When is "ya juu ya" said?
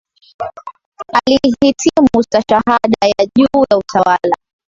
3.17-3.77